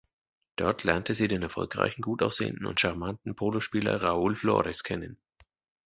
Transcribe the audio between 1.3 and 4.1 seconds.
erfolgreichen, gutaussehenden und charmanten Polospieler